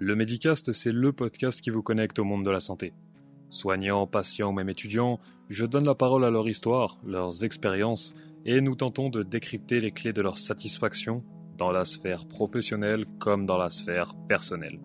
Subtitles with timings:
[0.00, 2.92] Le Medicast, c'est le podcast qui vous connecte au monde de la santé.
[3.48, 8.14] Soignants, patients ou même étudiants, je donne la parole à leur histoire, leurs expériences,
[8.44, 11.24] et nous tentons de décrypter les clés de leur satisfaction
[11.56, 14.78] dans la sphère professionnelle comme dans la sphère personnelle.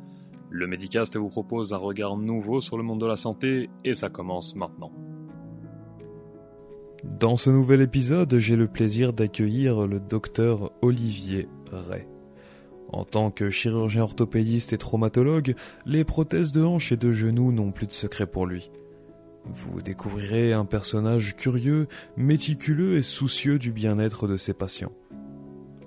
[0.50, 4.10] Le Medicast vous propose un regard nouveau sur le monde de la santé et ça
[4.10, 4.92] commence maintenant.
[7.04, 12.08] Dans ce nouvel épisode, j'ai le plaisir d'accueillir le docteur Olivier Ray.
[12.94, 15.56] En tant que chirurgien orthopédiste et traumatologue,
[15.88, 18.70] les prothèses de hanche et de genoux n'ont plus de secret pour lui.
[19.46, 21.88] Vous découvrirez un personnage curieux,
[22.18, 24.92] méticuleux et soucieux du bien-être de ses patients.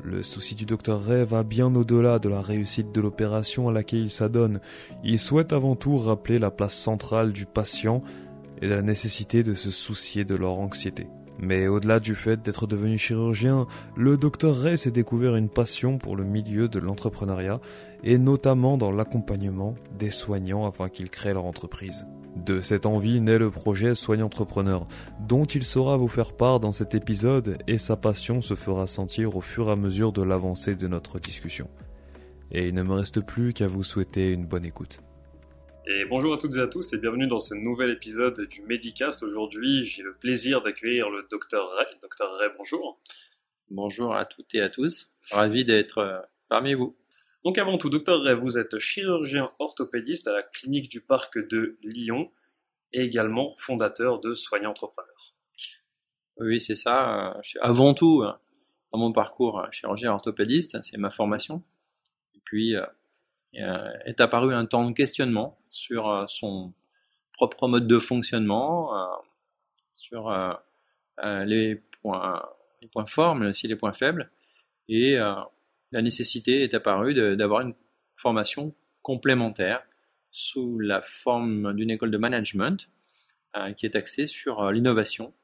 [0.02, 4.00] Le souci du docteur Ray va bien au-delà de la réussite de l'opération à laquelle
[4.00, 4.60] il s'adonne.
[5.04, 8.02] Il souhaite avant tout rappeler la place centrale du patient
[8.60, 11.06] et la nécessité de se soucier de leur anxiété.
[11.38, 16.16] Mais au-delà du fait d'être devenu chirurgien, le docteur Ray s'est découvert une passion pour
[16.16, 17.60] le milieu de l'entrepreneuriat
[18.04, 22.06] et notamment dans l'accompagnement des soignants afin qu'ils créent leur entreprise.
[22.36, 24.86] De cette envie naît le projet Soignant Entrepreneur,
[25.20, 29.36] dont il saura vous faire part dans cet épisode et sa passion se fera sentir
[29.36, 31.68] au fur et à mesure de l'avancée de notre discussion.
[32.52, 35.00] Et il ne me reste plus qu'à vous souhaiter une bonne écoute.
[35.88, 39.22] Et bonjour à toutes et à tous et bienvenue dans ce nouvel épisode du Medicast.
[39.22, 41.86] Aujourd'hui, j'ai le plaisir d'accueillir le docteur Ray.
[42.02, 42.98] Docteur Ray, bonjour.
[43.70, 45.14] Bonjour à toutes et à tous.
[45.30, 46.92] Ravi d'être euh, parmi vous.
[47.44, 51.78] Donc avant tout, docteur Ray, vous êtes chirurgien orthopédiste à la clinique du parc de
[51.84, 52.32] Lyon
[52.92, 55.34] et également fondateur de Soignants Entrepreneurs.
[56.38, 57.40] Oui, c'est ça.
[57.60, 58.32] Avant tout, euh,
[58.92, 61.62] dans mon parcours, euh, chirurgien orthopédiste, c'est ma formation.
[62.34, 62.74] Et puis,
[63.52, 66.72] est apparu un temps de questionnement sur euh, son
[67.32, 69.06] propre mode de fonctionnement, euh,
[69.92, 70.54] sur euh,
[71.44, 72.42] les points,
[72.80, 74.30] les points forts, mais aussi les points faibles.
[74.88, 77.74] Et la nécessité est apparue d'avoir une
[78.14, 78.72] formation
[79.02, 79.82] complémentaire
[80.30, 82.88] sous la forme d'une école de management
[83.76, 85.34] qui est axée sur l'innovation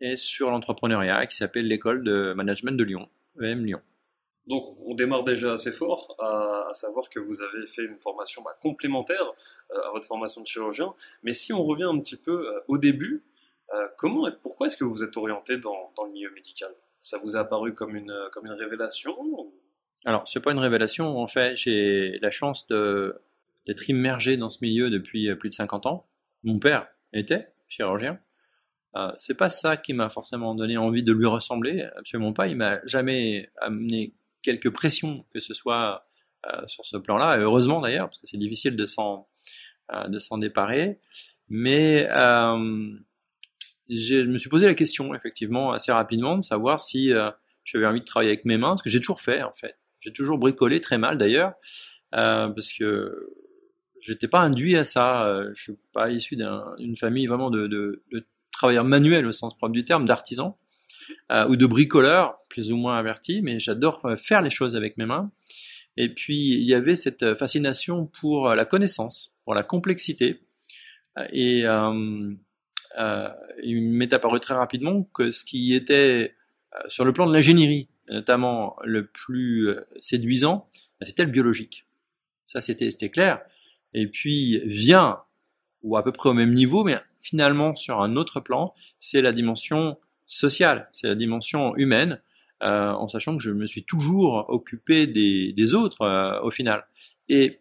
[0.00, 3.08] et sur l'entrepreneuriat qui s'appelle l'école de management de Lyon,
[3.40, 3.80] EM Lyon.
[4.46, 8.56] Donc on démarre déjà assez fort, à, savoir que vous avez fait une formation bah,
[8.60, 9.32] complémentaire
[9.72, 10.94] euh, à votre formation de chirurgien.
[11.22, 13.24] Mais si on revient un petit peu euh, au début,
[13.72, 16.70] euh, comment et pourquoi est-ce que vous êtes orienté dans, le milieu médical?
[17.00, 19.16] Ça vous a apparu comme une, comme une révélation
[20.04, 24.90] Alors c'est pas une révélation, en fait j'ai la chance d'être immergé dans ce milieu
[24.90, 26.06] depuis plus de 50 ans.
[26.42, 28.18] Mon père était chirurgien.
[28.96, 32.46] Euh, c'est pas ça qui m'a forcément donné envie de lui ressembler, absolument pas.
[32.46, 36.06] Il m'a jamais amené quelques pressions, que ce soit
[36.52, 39.26] euh, sur ce plan-là, heureusement d'ailleurs, parce que c'est difficile de s'en
[39.92, 41.00] euh, déparer.
[41.48, 42.92] Mais euh,
[43.88, 47.12] je me suis posé la question, effectivement, assez rapidement, de savoir si
[47.64, 49.78] j'avais envie de travailler avec mes mains, ce que j'ai toujours fait, en fait.
[50.00, 51.54] J'ai toujours bricolé très mal, d'ailleurs,
[52.10, 53.30] parce que
[54.00, 55.42] j'étais pas induit à ça.
[55.54, 56.36] Je suis pas issu
[56.78, 58.02] d'une famille vraiment de
[58.52, 60.54] travailleurs manuels au sens propre du terme, d'artisans.
[61.32, 64.98] Euh, ou de bricoleur, plus ou moins averti, mais j'adore euh, faire les choses avec
[64.98, 65.32] mes mains.
[65.96, 70.42] Et puis il y avait cette euh, fascination pour la connaissance, pour la complexité.
[71.32, 71.64] Et
[73.62, 76.34] il m'est apparu très rapidement que ce qui était
[76.88, 81.84] sur le plan de l'ingénierie, notamment le plus séduisant, bah, c'était le biologique.
[82.46, 83.40] Ça c'était clair.
[83.92, 85.20] Et puis vient
[85.82, 89.32] ou à peu près au même niveau, mais finalement sur un autre plan, c'est la
[89.32, 89.98] dimension
[90.34, 92.20] sociale, c'est la dimension humaine,
[92.62, 96.84] euh, en sachant que je me suis toujours occupé des, des autres euh, au final.
[97.28, 97.60] Et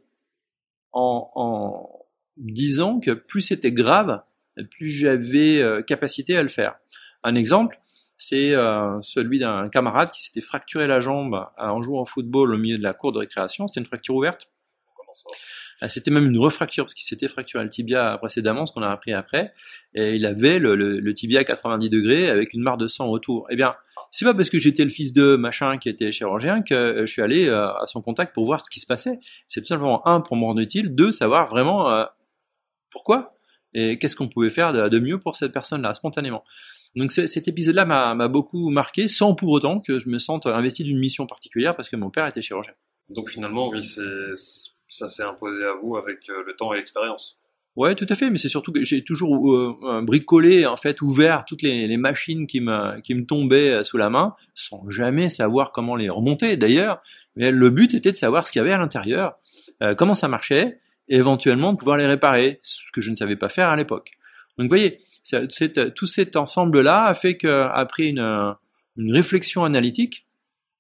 [0.92, 2.00] en, en,
[2.38, 4.24] disant que plus c'était grave,
[4.72, 6.76] plus j'avais euh, capacité à le faire.
[7.24, 7.80] Un exemple,
[8.18, 8.54] c'est
[9.02, 12.84] celui d'un camarade qui s'était fracturé la jambe en jouant au football au milieu de
[12.84, 13.68] la cour de récréation.
[13.68, 14.50] C'était une fracture ouverte.
[15.90, 19.14] C'était même une refracture parce qu'il s'était fracturé le tibia précédemment, ce qu'on a appris
[19.14, 19.54] après,
[19.94, 23.48] et il avait le, tibia à 90 degrés avec une mare de sang autour.
[23.50, 23.76] Eh bien,
[24.12, 27.12] c'est pas parce que j'étais le fils de machin qui était chirurgien que euh, je
[27.12, 29.20] suis allé euh, à son contact pour voir ce qui se passait.
[29.48, 32.06] C'est tout simplement un pour me rendre utile, deux savoir vraiment euh,
[32.90, 33.36] pourquoi
[33.74, 36.44] et qu'est-ce qu'on pouvait faire de, mieux pour cette personne-là spontanément.
[36.96, 41.00] Donc cet épisode-là m'a beaucoup marqué, sans pour autant que je me sente investi d'une
[41.00, 42.74] mission particulière parce que mon père était chirurgien.
[43.10, 44.04] Donc finalement, oui, c'est
[44.94, 47.40] ça s'est imposé à vous avec euh, le temps et l'expérience.
[47.76, 51.44] Ouais, tout à fait, mais c'est surtout que j'ai toujours euh, bricolé, en fait, ouvert
[51.46, 55.72] toutes les, machines qui me, qui me tombaient euh, sous la main, sans jamais savoir
[55.72, 57.02] comment les remonter d'ailleurs.
[57.36, 59.40] Mais le but était de savoir ce qu'il y avait à l'intérieur,
[59.98, 60.78] comment ça marchait,
[61.10, 64.12] et éventuellement pouvoir les réparer, ce que je ne savais pas faire à l'époque.
[64.58, 65.00] Donc, vous voyez,
[65.96, 68.56] tout cet ensemble-là a fait qu'après une,
[68.98, 70.28] une réflexion analytique,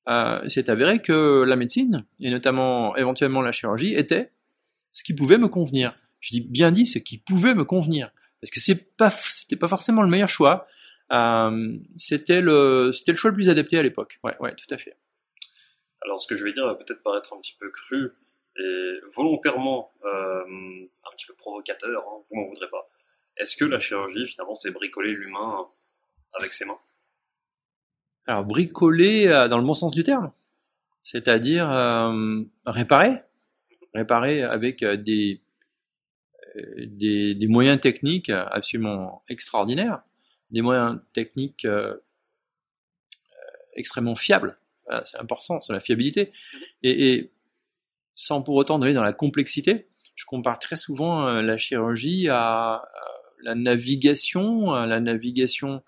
[0.08, 4.32] euh, avéré que la médecine, et notamment éventuellement la chirurgie, était
[4.92, 5.96] ce qui pouvait me convenir.
[6.20, 8.12] Je dis bien dit ce qui pouvait me convenir,
[8.42, 10.68] parce que c'est pas, c'était pas forcément le meilleur choix.
[11.12, 14.20] Euh, c'était le, c'était le choix le plus adapté à l'époque.
[14.24, 14.98] Ouais, ouais, tout à fait.
[16.02, 18.12] Alors, ce que je vais dire va peut-être paraître un petit peu cru
[18.58, 22.02] et volontairement euh, un petit peu provocateur.
[22.02, 22.90] Hein, vous m'en voudrez pas.
[23.38, 25.68] Est-ce que la chirurgie, finalement, c'est bricoler l'humain
[26.34, 26.80] avec ses mains?
[28.26, 30.32] Alors, bricoler euh, dans le bon sens du terme,
[31.02, 33.22] c'est-à-dire euh, réparer,
[33.94, 35.42] réparer avec euh, des,
[36.56, 40.04] des, moyens techniques absolument extraordinaires,
[40.52, 41.68] des moyens techniques
[43.76, 44.58] extrêmement fiables.
[45.04, 46.32] C'est important, c'est la fiabilité.
[46.84, 47.32] Et, et,
[48.14, 52.84] sans pour autant aller dans la complexité, je compare très souvent la chirurgie à,
[53.42, 55.82] la navigation, la navigation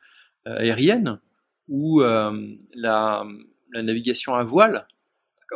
[0.46, 1.20] aérienne
[1.68, 3.26] ou euh, la,
[3.74, 4.88] la, navigation à voile.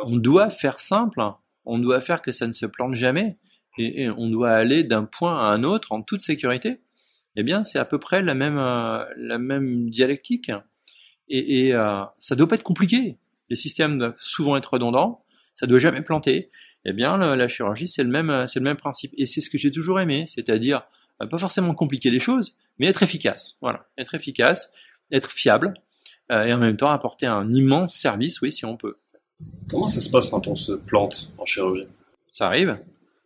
[0.02, 1.20] On doit faire simple,
[1.64, 3.38] on doit faire que ça ne se plante jamais
[3.78, 6.80] et, et on doit aller d'un point à un autre en toute sécurité.
[7.36, 10.50] Eh bien, c'est à peu près la même, euh, la même dialectique.
[11.28, 13.18] Et, et euh, ça doit pas être compliqué.
[13.48, 15.24] Les systèmes doivent souvent être redondants.
[15.54, 16.50] Ça doit jamais planter.
[16.84, 19.12] Eh bien, la, la chirurgie, c'est le même, c'est le même principe.
[19.16, 20.82] Et c'est ce que j'ai toujours aimé, c'est-à-dire
[21.22, 23.56] euh, pas forcément compliquer les choses, mais être efficace.
[23.60, 24.72] Voilà, être efficace,
[25.12, 25.80] être fiable, euh,
[26.30, 28.96] et en même temps apporter un immense service, oui, si on peut.
[29.68, 31.86] Comment ça se passe quand on se plante en chirurgie?
[32.32, 32.78] Ça arrive.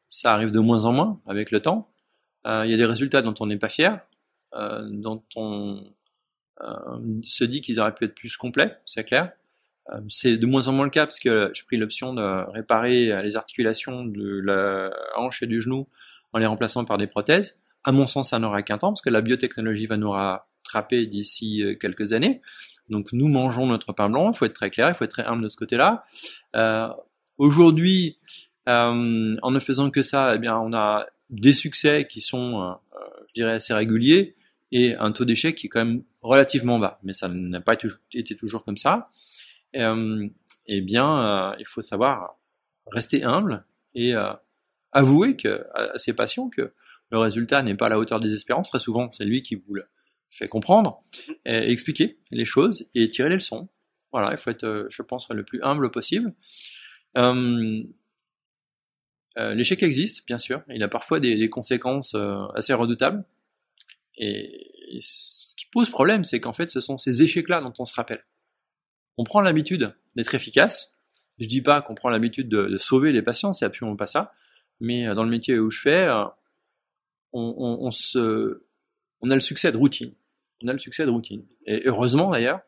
[0.09, 1.89] Ça arrive de moins en moins avec le temps.
[2.47, 3.99] Euh, il y a des résultats dont on n'est pas fier,
[4.55, 5.83] euh, dont on
[7.25, 9.33] se dit qu'ils auraient pu être plus complets, c'est clair.
[10.09, 13.37] c'est de moins en moins le cas parce que j'ai pris l'option de réparer les
[13.37, 15.89] articulations de la hanche et du genou
[16.33, 17.61] en les remplaçant par des prothèses.
[17.83, 21.77] À mon sens, ça n'aura qu'un temps parce que la biotechnologie va nous rattraper d'ici
[21.81, 22.41] quelques années.
[22.89, 25.25] Donc nous mangeons notre pain blanc, il faut être très clair, il faut être très
[25.25, 26.05] humble de ce côté-là.
[26.57, 26.89] Euh,
[27.37, 28.17] Aujourd'hui,
[28.69, 32.99] euh, en ne faisant que ça, eh bien, on a des succès qui sont, euh,
[33.27, 34.35] je dirais, assez réguliers
[34.71, 37.01] et un taux d'échec qui est quand même relativement bas.
[37.03, 37.75] Mais ça n'a pas
[38.13, 39.11] été toujours comme ça.
[39.73, 42.37] Eh bien, il faut savoir
[42.93, 43.65] rester humble
[43.97, 44.15] et
[44.93, 45.37] avouer
[45.75, 46.73] à, ses patients que
[47.11, 48.69] le résultat n'est pas à la hauteur des espérances.
[48.69, 49.87] Très souvent, c'est lui qui vous le
[50.35, 51.01] fait comprendre,
[51.47, 53.69] et expliquer les choses et tirer les leçons.
[54.13, 56.35] Voilà, il faut être, euh, je pense, le plus humble possible.
[57.17, 57.83] Euh,
[59.39, 60.63] euh, L'échec existe, bien sûr.
[60.69, 63.25] Il a parfois des, des conséquences euh, assez redoutables.
[64.17, 67.85] Et, et, ce qui pose problème, c'est qu'en fait, ce sont ces échecs-là dont on
[67.85, 68.25] se rappelle.
[69.17, 71.01] On prend l'habitude d'être efficace.
[71.39, 74.33] Je dis pas qu'on prend l'habitude de, de, sauver les patients, c'est absolument pas ça.
[74.81, 76.09] Mais dans le métier où je fais,
[77.33, 78.65] on, on, on se,
[79.21, 80.15] on a le succès de routine
[80.65, 81.47] on a le succès de routine.
[81.67, 82.61] Et heureusement d'ailleurs,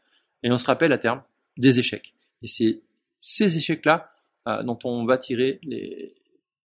[0.43, 1.23] et on se rappelle à terme
[1.57, 2.15] des échecs.
[2.43, 2.83] Et c'est
[3.19, 4.13] ces échecs-là
[4.47, 6.15] euh, dont on va tirer les,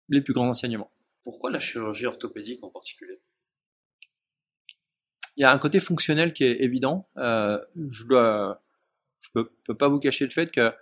[0.08, 0.90] les plus grands enseignements.
[1.22, 3.20] Pourquoi la chirurgie orthopédique en particulier?
[5.36, 7.08] Il y a un côté fonctionnel qui est évident.
[7.16, 8.04] Euh, je
[9.20, 10.72] je peux, peux, pas vous cacher le fait que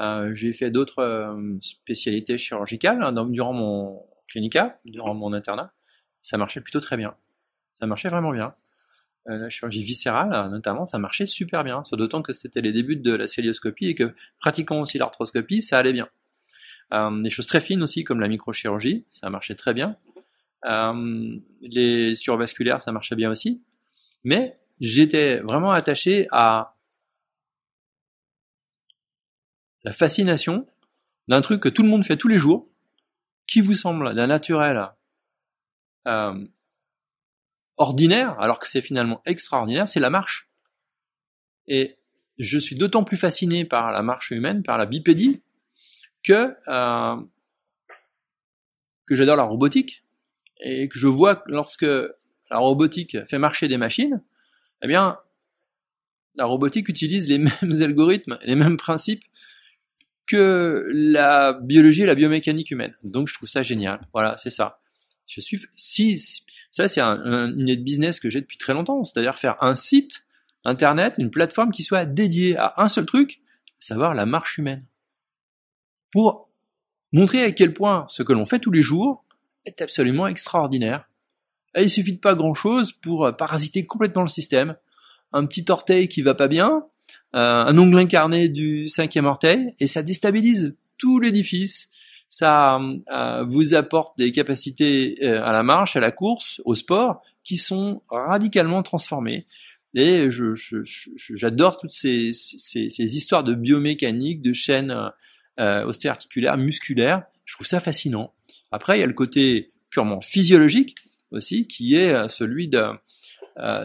[0.00, 5.72] euh, j'ai fait d'autres spécialités chirurgicales hein, durant mon clinica, durant mon internat.
[6.20, 7.16] Ça marchait plutôt très bien.
[7.74, 8.54] Ça marchait vraiment bien.
[9.28, 11.82] Euh, la chirurgie viscérale, notamment, ça marchait super bien.
[11.92, 15.92] D'autant que c'était les débuts de la célioscopie et que pratiquant aussi l'arthroscopie, ça allait
[15.92, 16.08] bien.
[16.92, 19.96] Euh, des choses très fines aussi, comme la microchirurgie, ça marchait très bien.
[20.66, 23.64] Euh, les survasculaires, ça marchait bien aussi.
[24.24, 26.76] Mais j'étais vraiment attaché à
[29.84, 30.66] la fascination
[31.28, 32.68] d'un truc que tout le monde fait tous les jours,
[33.46, 34.90] qui vous semble d'un naturel
[36.06, 36.46] euh,
[37.76, 40.48] ordinaire, alors que c'est finalement extraordinaire, c'est la marche.
[41.66, 41.96] Et
[42.38, 45.42] je suis d'autant plus fasciné par la marche humaine, par la bipédie,
[46.22, 47.16] que euh,
[49.06, 50.04] que j'adore la robotique
[50.60, 51.86] et que je vois que lorsque
[52.50, 54.22] la robotique fait marcher des machines,
[54.82, 55.18] eh bien,
[56.36, 59.24] la robotique utilise les mêmes algorithmes, les mêmes principes
[60.26, 62.94] que la biologie et la biomécanique humaine.
[63.04, 64.00] Donc je trouve ça génial.
[64.12, 64.80] Voilà, c'est ça.
[65.26, 66.22] Si,
[66.70, 70.24] ça c'est un, un, une business que j'ai depuis très longtemps, c'est-à-dire faire un site
[70.64, 73.40] internet, une plateforme qui soit dédiée à un seul truc,
[73.78, 74.84] savoir la marche humaine,
[76.10, 76.48] pour
[77.12, 79.24] montrer à quel point ce que l'on fait tous les jours
[79.64, 81.08] est absolument extraordinaire.
[81.76, 84.76] Et il suffit de pas grand-chose pour parasiter complètement le système.
[85.32, 86.86] Un petit orteil qui va pas bien,
[87.34, 91.90] euh, un ongle incarné du cinquième orteil, et ça déstabilise tout l'édifice
[92.28, 92.80] ça
[93.12, 97.56] euh, vous apporte des capacités euh, à la marche, à la course, au sport, qui
[97.56, 99.46] sont radicalement transformées.
[99.94, 100.54] Et je,
[101.34, 105.12] j'adore toutes ces, ces, ces, histoires de biomécanique, de chaînes
[105.60, 105.92] euh,
[106.56, 107.22] musculaires.
[107.44, 108.32] Je trouve ça fascinant.
[108.72, 110.96] Après, il y a le côté purement physiologique
[111.30, 112.82] aussi, qui est celui de,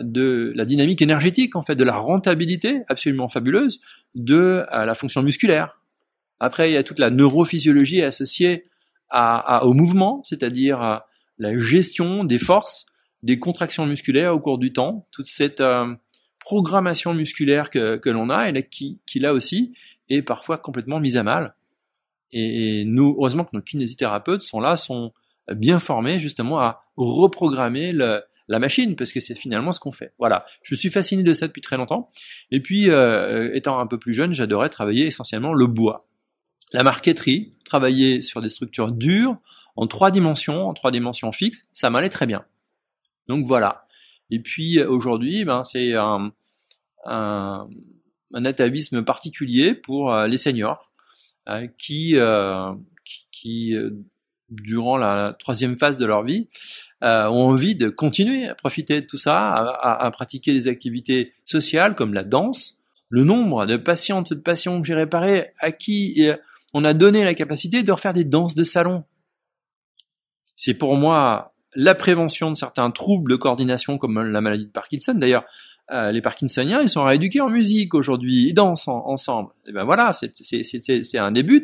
[0.01, 3.79] de la dynamique énergétique, en fait, de la rentabilité absolument fabuleuse
[4.15, 5.78] de la fonction musculaire.
[6.39, 8.63] Après, il y a toute la neurophysiologie associée
[9.10, 11.01] à, au mouvement, c'est-à-dire
[11.38, 12.86] la gestion des forces,
[13.24, 15.96] des contractions musculaires au cours du temps, toute cette euh,
[16.39, 19.75] programmation musculaire que, que l'on a et qui, qui là aussi
[20.10, 21.55] est parfois complètement mise à mal.
[22.31, 25.12] Et, nous, heureusement que nos kinésithérapeutes sont là, sont
[25.53, 30.13] bien formés justement à reprogrammer le, la machine, parce que c'est finalement ce qu'on fait.
[30.19, 32.08] Voilà, je suis fasciné de ça depuis très longtemps.
[32.51, 36.08] Et puis, euh, étant un peu plus jeune, j'adorais travailler essentiellement le bois.
[36.72, 39.38] La marqueterie, travailler sur des structures dures,
[39.76, 42.46] en trois dimensions, en trois dimensions fixes, ça m'allait très bien.
[43.28, 43.88] Donc voilà.
[44.30, 46.32] Et puis aujourd'hui, ben, c'est un,
[47.06, 47.68] un,
[48.34, 50.92] un, atavisme particulier pour euh, les seniors
[51.48, 52.74] euh, qui, euh,
[53.32, 53.76] qui,
[54.50, 56.50] durant la troisième phase de leur vie,
[57.02, 61.96] ont envie de continuer à profiter de tout ça, à, à, pratiquer des activités sociales
[61.96, 62.80] comme la danse.
[63.08, 66.28] Le nombre de patientes et de patients que j'ai réparés à qui
[66.74, 69.04] on a donné la capacité de refaire des danses de salon.
[70.56, 75.14] C'est pour moi la prévention de certains troubles de coordination comme la maladie de Parkinson.
[75.14, 75.46] D'ailleurs,
[75.92, 79.52] euh, les Parkinsoniens, ils sont rééduqués en musique aujourd'hui, ils dansent ensemble.
[79.68, 81.64] Et ben voilà, c'est un début.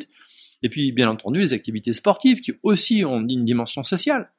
[0.64, 4.32] Et puis, bien entendu, les activités sportives qui aussi ont une dimension sociale.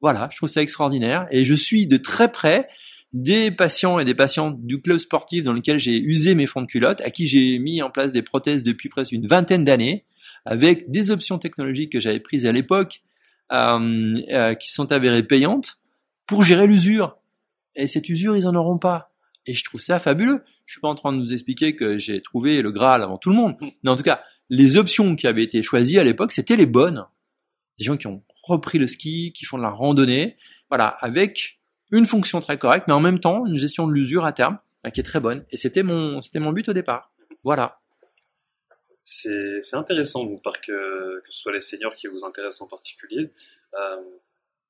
[0.00, 1.26] Voilà, je trouve ça extraordinaire.
[1.30, 2.68] Et je suis de très près
[3.12, 6.66] des patients et des patientes du club sportif dans lequel j'ai usé mes fonds de
[6.66, 10.04] culotte, à qui j'ai mis en place des prothèses depuis presque une vingtaine d'années,
[10.44, 13.02] avec des options technologiques que j'avais prises à l'époque,
[13.52, 15.76] euh, euh, qui sont avérées payantes,
[16.26, 17.16] pour gérer l'usure.
[17.74, 19.12] Et cette usure, ils en auront pas.
[19.46, 20.42] Et je trouve ça fabuleux.
[20.64, 23.30] Je suis pas en train de nous expliquer que j'ai trouvé le Graal avant tout
[23.30, 23.56] le monde.
[23.82, 27.04] Mais en tout cas, les options qui avaient été choisies à l'époque, c'était les bonnes.
[27.78, 30.34] Des gens qui ont repris le ski, qui font de la randonnée,
[30.70, 31.60] voilà, avec
[31.90, 34.90] une fonction très correcte, mais en même temps une gestion de l'usure à terme bah,
[34.90, 35.44] qui est très bonne.
[35.50, 37.12] Et c'était mon, c'était mon but au départ.
[37.42, 37.80] Voilà.
[39.04, 43.30] C'est, intéressant donc par que, que ce soit les seniors qui vous intéressent en particulier.
[43.74, 44.02] Euh,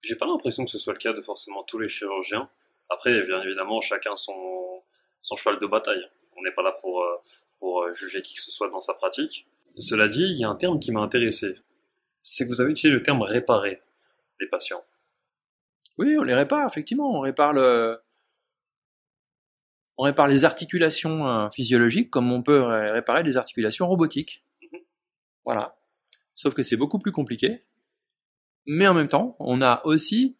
[0.03, 2.51] j'ai pas l'impression que ce soit le cas de forcément tous les chirurgiens.
[2.91, 4.83] Après, bien évidemment, chacun son,
[5.23, 6.05] son cheval de bataille.
[6.37, 7.17] On n'est pas là pour, euh,
[7.61, 9.47] pour euh, juger qui que ce soit dans sa pratique.
[9.79, 11.55] Cela dit, il y a un terme qui m'a intéressé.
[12.21, 13.83] C'est que vous avez utilisé le terme réparer
[14.41, 14.85] les patients.
[15.97, 17.17] Oui, on les répare, effectivement.
[17.17, 18.01] On répare le,
[19.97, 24.45] on répare les articulations euh, physiologiques comme on peut réparer des articulations robotiques.
[25.45, 25.77] Voilà.
[26.35, 27.63] Sauf que c'est beaucoup plus compliqué.
[28.67, 30.37] Mais en même temps, on a aussi,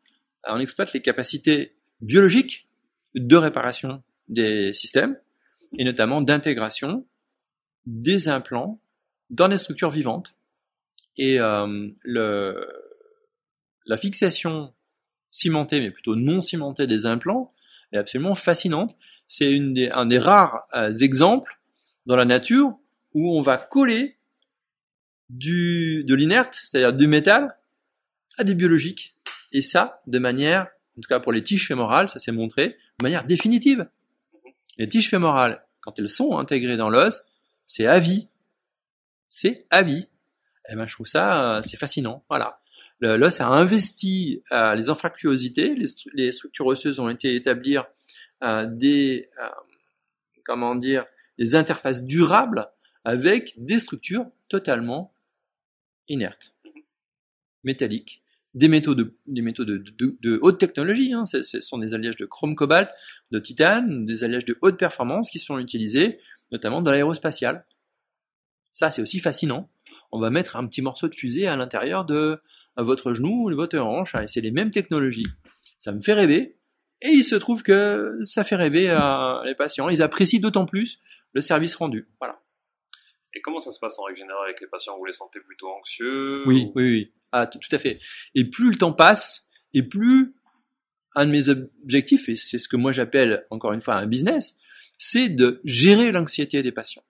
[0.49, 2.69] on exploite les capacités biologiques
[3.15, 5.19] de réparation des systèmes
[5.79, 7.07] et notamment d'intégration
[7.87, 8.81] des implants
[9.31, 10.35] dans des structures vivantes.
[11.17, 11.91] Et euh,
[13.87, 14.73] la fixation
[15.31, 17.54] cimentée, mais plutôt non cimentée des implants,
[17.97, 18.97] est absolument fascinante.
[19.27, 21.61] C'est des, un des rares euh, exemples
[22.07, 22.77] dans la nature
[23.15, 24.19] où on va coller
[25.31, 27.57] du, de l'inerte, c'est-à-dire du métal,
[28.39, 29.17] à des biologiques.
[29.53, 33.03] Et ça, de manière, en tout cas pour les tiges fémorales, ça s'est montré, de
[33.03, 33.89] manière définitive.
[34.79, 37.23] Les tiges fémorales, quand elles sont intégrées dans l'os,
[37.67, 38.29] c'est à vie.
[39.29, 40.09] C'est à vie.
[40.67, 42.25] Et eh ben, je trouve ça, euh, c'est fascinant.
[42.29, 42.61] Voilà.
[43.05, 45.75] L'os a investi euh, les anfractuosités,
[46.15, 47.77] les, structures osseuses ont été établies
[48.43, 49.49] euh, des, euh,
[50.45, 51.05] comment dire,
[51.39, 52.67] des interfaces durables
[53.05, 55.13] avec des structures totalement
[56.09, 56.55] inertes,
[57.63, 58.23] métalliques,
[58.55, 61.13] des métaux de, des métaux de, haute technologie.
[61.13, 61.27] Hein.
[61.27, 62.91] Ce sont des alliages de chrome cobalt,
[63.31, 66.19] de titane, des alliages de haute performance qui sont utilisés
[66.53, 67.67] notamment dans l'aérospatial.
[68.73, 69.69] Ça, c'est aussi fascinant.
[70.11, 72.41] On va mettre un petit morceau de fusée à l'intérieur de
[72.83, 75.27] votre genou ou votre hanche, et c'est les mêmes technologies.
[75.79, 76.59] Ça me fait rêver,
[77.01, 79.89] et il se trouve que ça fait rêver à les patients.
[79.89, 80.99] Ils apprécient d'autant plus
[81.33, 82.09] le service rendu.
[82.21, 82.41] Voilà.
[83.35, 84.97] Et comment ça se passe en règle générale avec les patients?
[84.97, 87.13] Vous les sentez plutôt anxieux Oui, oui, oui.
[87.33, 87.99] Ah, tout à fait.
[88.35, 90.35] Et plus le temps passe, et plus
[91.17, 94.57] un de mes objectifs, et c'est ce que moi j'appelle encore une fois un business,
[94.99, 97.05] c'est de gérer l'anxiété des patients.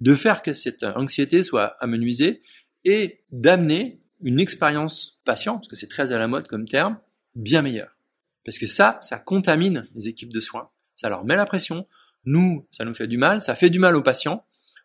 [0.00, 2.42] De faire que cette anxiété soit amenuisée
[2.84, 6.98] et d'amener une expérience patient, parce que c'est très à la mode comme terme,
[7.34, 7.96] bien meilleure.
[8.44, 11.86] Parce que ça, ça contamine les équipes de soins, ça leur met la pression,
[12.24, 14.44] nous, ça nous fait du mal, ça fait du mal aux patients.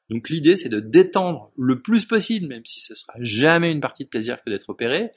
[0.10, 4.06] Donc l'idée, c'est de détendre le plus possible, même si ce sera jamais une partie
[4.06, 5.12] de plaisir que d'être opéré.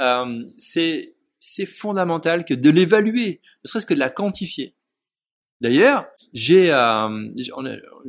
[0.00, 4.74] Euh, c'est c'est fondamental que de l'évaluer, ne serait-ce que de la quantifier.
[5.60, 7.28] D'ailleurs, j'ai euh,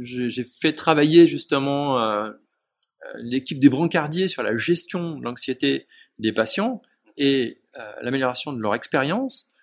[0.02, 2.32] j'ai fait travailler justement euh,
[3.16, 5.88] l'équipe des brancardiers sur la gestion de l'anxiété
[6.20, 6.82] des patients
[7.18, 7.62] et
[8.02, 9.54] l'amélioration de leur expérience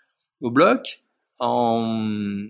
[0.41, 1.05] au bloc
[1.39, 2.47] en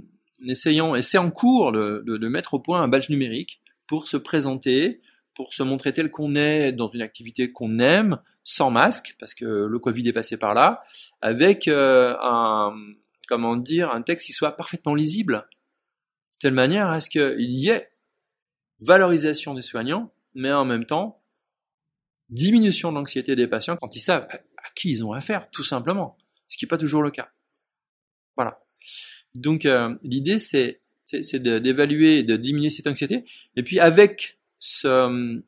[0.47, 4.17] essayant, et c'est en cours de, de, mettre au point un badge numérique pour se
[4.17, 5.01] présenter,
[5.35, 9.45] pour se montrer tel qu'on est dans une activité qu'on aime, sans masque, parce que
[9.45, 10.83] le Covid est passé par là,
[11.23, 12.75] avec euh, un,
[13.27, 17.71] comment dire, un texte qui soit parfaitement lisible, de telle manière à ce qu'il y
[17.71, 17.91] ait
[18.81, 21.23] valorisation des soignants, mais en même temps,
[22.29, 26.17] diminution de l'anxiété des patients quand ils savent à qui ils ont affaire, tout simplement,
[26.49, 27.31] ce qui n'est pas toujours le cas.
[28.37, 28.61] Voilà.
[29.35, 33.25] Donc euh, l'idée c'est c'est d'évaluer de diminuer cette anxiété.
[33.57, 35.43] Et puis avec ce,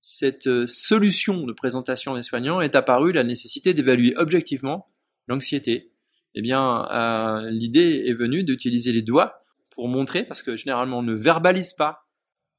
[0.00, 4.88] cette solution de présentation des soignants est apparue la nécessité d'évaluer objectivement
[5.26, 5.90] l'anxiété.
[6.34, 11.02] Eh bien, euh, l'idée est venue d'utiliser les doigts pour montrer, parce que généralement on
[11.02, 12.05] ne verbalise pas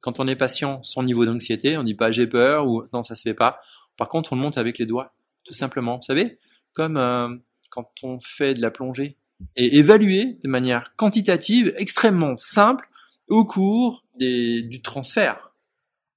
[0.01, 3.15] quand on est patient son niveau d'anxiété, on dit pas j'ai peur ou non ça
[3.15, 3.59] se fait pas.
[3.97, 5.13] Par contre, on le monte avec les doigts,
[5.43, 5.97] tout simplement.
[5.97, 6.39] Vous savez,
[6.73, 7.35] comme euh,
[7.69, 9.17] quand on fait de la plongée
[9.55, 12.89] et évaluer de manière quantitative, extrêmement simple,
[13.27, 15.51] au cours des, du transfert.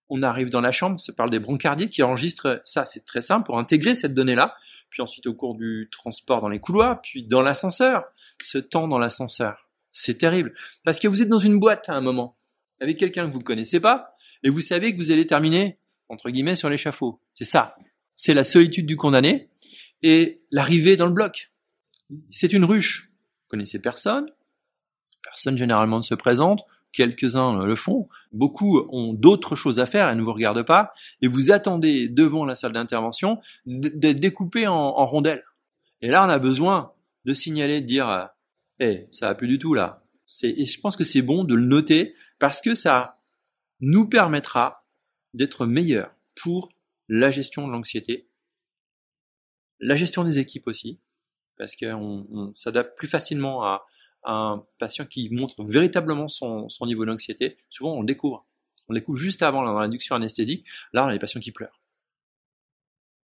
[0.08, 3.46] On arrive dans la chambre, ça parle des brancardiers qui enregistrent ça, c'est très simple
[3.46, 4.56] pour intégrer cette donnée-là,
[4.90, 8.04] puis ensuite au cours du transport dans les couloirs, puis dans l'ascenseur,
[8.40, 9.68] ce temps dans l'ascenseur.
[9.92, 10.54] C'est terrible.
[10.84, 12.36] Parce que vous êtes dans une boîte à un moment,
[12.80, 16.30] avec quelqu'un que vous ne connaissez pas, et vous savez que vous allez terminer, entre
[16.30, 17.20] guillemets, sur l'échafaud.
[17.34, 17.76] C'est ça.
[18.16, 19.48] C'est la solitude du condamné
[20.02, 21.52] et l'arrivée dans le bloc.
[22.30, 23.10] C'est une ruche
[23.50, 24.26] connaissez personne,
[25.22, 30.14] personne généralement ne se présente, quelques-uns le font, beaucoup ont d'autres choses à faire et
[30.14, 35.44] ne vous regardent pas, et vous attendez devant la salle d'intervention d'être découpé en, rondelles.
[36.00, 36.92] Et là, on a besoin
[37.26, 38.30] de signaler, de dire,
[38.78, 40.02] eh, ça va plus du tout là.
[40.42, 43.22] Et je pense que c'est bon de le noter parce que ça
[43.78, 44.84] nous permettra
[45.34, 46.70] d'être meilleurs pour
[47.08, 48.28] la gestion de l'anxiété,
[49.78, 51.00] la gestion des équipes aussi,
[51.56, 53.86] parce qu'on s'adapte plus facilement à,
[54.24, 57.56] un patient qui montre véritablement son, niveau d'anxiété.
[57.70, 58.46] Souvent, on le découvre.
[58.86, 60.66] On le découvre juste avant dans l'induction anesthésique.
[60.92, 61.80] Là, on a des patients qui pleurent.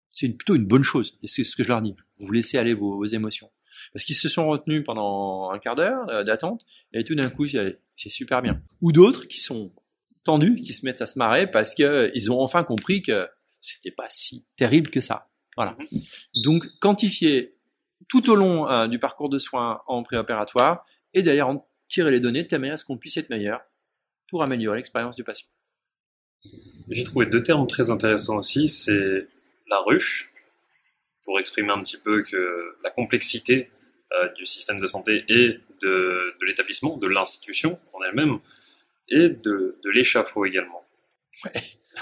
[0.10, 1.18] C'est plutôt une bonne chose.
[1.22, 1.94] Et c'est ce que je leur dis.
[2.20, 3.52] Vous laissez aller vos, émotions.
[3.94, 7.48] Parce qu'ils se sont retenus pendant un quart d'heure euh, d'attente, et tout d'un coup,
[7.48, 8.62] c'est super bien.
[8.82, 9.72] Ou d'autres qui sont
[10.24, 13.28] tendus, qui se mettent à se marrer parce qu'ils ont enfin compris que
[13.62, 15.30] c'était pas si terrible que ça.
[15.56, 15.78] Voilà.
[15.80, 16.02] Mhm.
[16.44, 17.56] Donc, quantifier
[18.10, 22.20] tout au long euh, du parcours de soins en préopératoire et d'ailleurs en tirer les
[22.20, 23.62] données de telle manière à ce qu'on puisse être meilleur
[24.28, 25.48] pour améliorer l'expérience du patient.
[26.90, 29.28] J'ai trouvé deux termes très intéressants aussi, c'est
[29.68, 30.32] la ruche,
[31.26, 33.70] pour exprimer un petit peu que la complexité
[34.14, 38.38] euh, du système de santé et de, l'établissement, de l'institution en elle-même,
[39.10, 40.86] et de, l'échafaud également.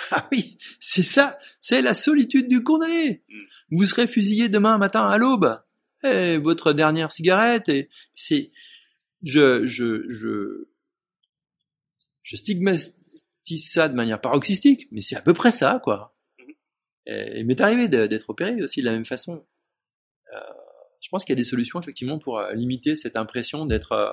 [0.10, 3.22] Ah oui, c'est ça, c'est la solitude du condamné.
[3.30, 3.42] Mm.
[3.74, 5.62] Vous serez fusillé demain matin à l'aube
[6.04, 8.52] et votre dernière cigarette et c'est
[9.22, 10.68] je je je
[12.24, 16.13] je stigmatise ça de manière paroxystique mais c'est à peu près ça quoi
[17.06, 19.46] il m'est arrivé d'être opéré aussi de la même façon
[20.34, 20.40] euh,
[21.02, 24.12] je pense qu'il y a des solutions effectivement pour euh, limiter cette impression d'être euh,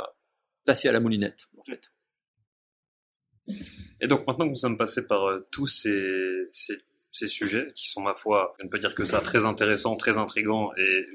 [0.65, 1.49] passé à la moulinette
[4.01, 6.49] et donc maintenant que nous sommes passés par tous ces,
[7.11, 10.73] sujets qui sont, ma foi, je ne peux dire que ça, très intéressants, très intrigants
[10.77, 11.07] et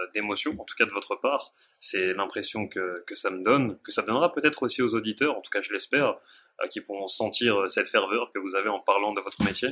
[0.00, 1.52] euh, d'émotion, en tout cas de votre part.
[1.78, 5.50] C'est l'impression que, ça me donne, que ça donnera peut-être aussi aux auditeurs, en tout
[5.50, 6.16] cas je l'espère,
[6.62, 9.70] euh, qui pourront sentir euh, cette ferveur que vous avez en parlant de votre métier.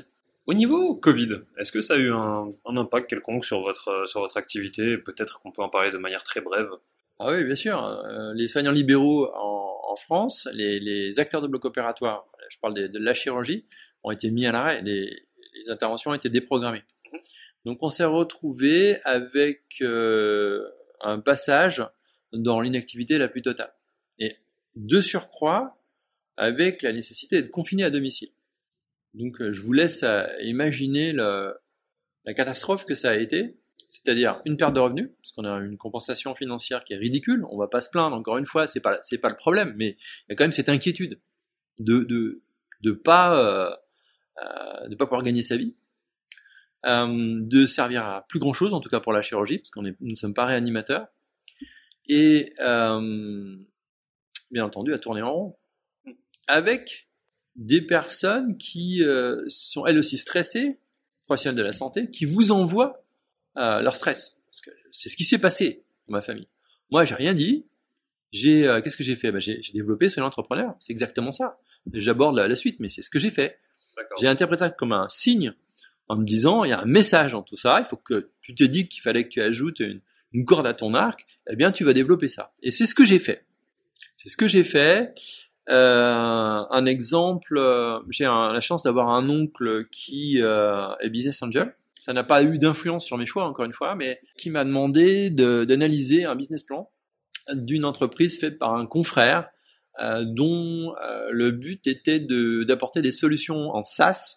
[0.49, 4.21] Au niveau Covid, est-ce que ça a eu un, un impact quelconque sur votre, sur
[4.21, 4.97] votre activité?
[4.97, 6.71] Peut-être qu'on peut en parler de manière très brève.
[7.19, 8.03] Ah oui, bien sûr.
[8.35, 12.87] les soignants libéraux en, en France, les, les, acteurs de bloc opératoire, je parle de,
[12.87, 13.67] de la chirurgie,
[14.03, 14.81] ont été mis à l'arrêt.
[14.81, 15.11] Les,
[15.55, 16.83] les interventions ont été déprogrammées.
[17.13, 17.21] Mhm.
[17.67, 20.67] Donc on s'est retrouvé avec euh,
[21.03, 21.85] un passage
[22.33, 23.75] dans l'inactivité la plus totale.
[24.19, 24.37] Et
[24.77, 25.77] de surcroît,
[26.39, 28.31] avec la nécessité d'être confiné à domicile.
[29.19, 31.55] Donc euh, je vous laisse euh, imaginer la
[32.37, 36.35] catastrophe que ça a été, c'est-à-dire une perte de revenus, parce qu'on a une compensation
[36.35, 39.29] financière qui est ridicule, on va pas se plaindre, encore une fois, c'est pas, pas
[39.29, 41.21] le problème, mais il y a quand même cette inquiétude
[41.81, 42.43] de, de,
[42.83, 43.75] de pas, euh,
[44.97, 45.75] pas pouvoir gagner sa vie,
[46.85, 49.95] de servir à plus grand chose, en tout cas pour la chirurgie, parce qu'on nous
[50.01, 51.09] ne sommes pas réanimateurs,
[52.07, 52.53] et
[54.51, 55.59] bien entendu à tourner en rond,
[56.47, 57.08] avec
[57.59, 59.03] des personnes qui
[59.49, 60.79] sont elles aussi stressées,
[61.27, 63.05] professionnels de la santé, qui vous envoient
[63.57, 64.39] leur stress.
[64.91, 66.49] C'est ce qui s'est passé dans ma famille.
[66.91, 67.67] Moi, j'ai rien dit.
[68.33, 69.33] J'ai, qu'est-ce que j'ai fait?
[69.33, 70.75] Bah, J'ai développé Soyez l'entrepreneur.
[70.79, 71.59] C'est exactement ça.
[71.93, 73.59] J'aborde la, la, suite, mais c'est ce que j'ai fait.
[73.97, 74.19] D'accord.
[74.21, 75.55] J'ai interprété ça comme un signe
[76.09, 78.55] en me disant, il y a un message dans tout ça, il faut que tu
[78.55, 80.01] te dis qu'il fallait que tu ajoutes une,
[80.33, 82.53] une corde à ton arc, eh bien tu vas développer ça.
[82.63, 83.45] Et c'est ce que j'ai fait.
[84.17, 85.15] C'est ce que j'ai fait.
[85.71, 91.75] Euh, un exemple, euh, j'ai la chance d'avoir un oncle qui euh, est business angel.
[91.99, 95.31] Ça n'a pas eu d'influence sur mes choix, encore une fois, mais qui m'a demandé
[95.31, 96.91] de- d'analyser un business plan
[97.53, 99.49] d'une entreprise faite par un confrère
[100.21, 100.95] dont
[101.33, 104.37] le but était d'apporter des solutions en SaaS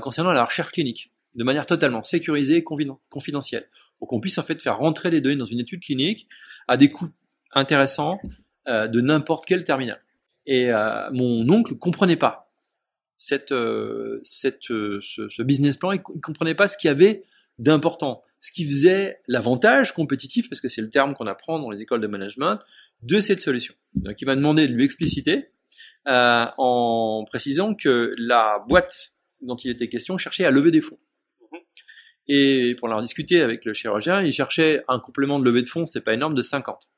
[0.00, 4.42] concernant la recherche clinique, de manière totalement sécurisée et confiden- confidentielle, pour qu'on puisse en
[4.42, 6.28] fait faire rentrer les données dans une étude clinique
[6.66, 7.10] à des coûts
[7.52, 8.20] intéressants
[8.66, 10.00] de n'importe quel terminal.
[10.52, 12.50] Et euh, mon oncle comprenait pas
[13.16, 16.88] cette, euh, cette, euh, ce, ce business plan, il, co- il comprenait pas ce qu'il
[16.88, 17.22] y avait
[17.60, 21.80] d'important, ce qui faisait l'avantage compétitif, parce que c'est le terme qu'on apprend dans les
[21.80, 22.58] écoles de management,
[23.02, 23.74] de cette solution.
[23.94, 25.50] Donc il m'a demandé de lui expliciter
[26.08, 30.98] euh, en précisant que la boîte dont il était question cherchait à lever des fonds.
[31.52, 31.58] Mhm.
[32.26, 35.86] Et pour en discuter avec le chirurgien, il cherchait un complément de levée de fonds,
[35.86, 36.90] c'était pas énorme, de 50.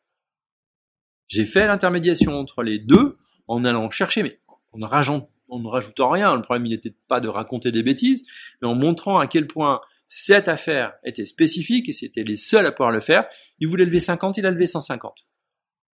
[1.28, 4.38] J'ai fait l'intermédiation entre les deux en allant chercher, mais
[4.72, 6.34] en ne, rageant- en ne rajoutant rien.
[6.34, 8.24] Le problème, il n'était pas de raconter des bêtises,
[8.60, 12.72] mais en montrant à quel point cette affaire était spécifique et c'était les seuls à
[12.72, 13.26] pouvoir le faire.
[13.58, 15.26] Il voulait lever 50, il a levé 150.